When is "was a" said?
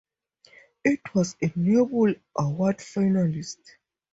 1.13-1.51